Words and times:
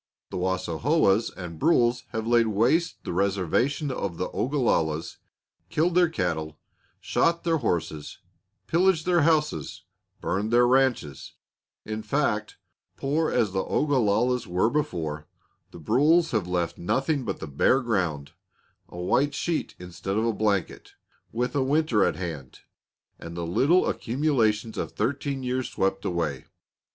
The 0.31 0.37
Wassaohas 0.37 1.29
and 1.37 1.59
Brules 1.59 2.05
have 2.09 2.25
laid 2.25 2.47
waste 2.47 3.03
the 3.03 3.13
reservation 3.13 3.91
of 3.91 4.17
the 4.17 4.29
Ogalallas, 4.31 5.17
killed 5.69 5.93
their 5.93 6.09
cattle, 6.09 6.57
shot 6.99 7.43
their 7.43 7.57
horses, 7.57 8.17
pillaged 8.65 9.05
their 9.05 9.21
houses, 9.21 9.83
burned 10.19 10.49
their 10.51 10.65
ranches; 10.65 11.33
in 11.85 12.01
fact, 12.01 12.57
poor 12.97 13.29
as 13.29 13.51
the 13.51 13.63
Ogalallas 13.63 14.47
were 14.47 14.71
before, 14.71 15.27
the 15.69 15.77
Brules 15.79 16.31
have 16.31 16.47
left 16.47 16.79
nothing 16.79 17.23
but 17.23 17.39
the 17.39 17.45
bare 17.45 17.81
ground, 17.83 18.31
a 18.89 18.97
white 18.97 19.35
sheet 19.35 19.75
instead 19.77 20.17
of 20.17 20.25
a 20.25 20.33
blanket, 20.33 20.93
with 21.31 21.55
a 21.55 21.61
winter 21.61 22.03
at 22.03 22.15
hand, 22.15 22.61
and 23.19 23.37
the 23.37 23.45
little 23.45 23.87
accumulations 23.87 24.79
of 24.79 24.93
thirteen 24.93 25.43
years 25.43 25.69
swept 25.69 26.03
away. 26.05 26.45